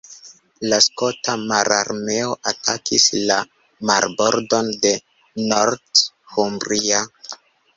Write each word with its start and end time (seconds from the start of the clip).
La 0.69 0.77
skota 0.83 1.35
mararmeo 1.41 2.31
atakis 2.53 3.05
la 3.33 3.37
marbordon 3.91 4.73
de 4.87 4.97
Northumbria. 5.53 7.07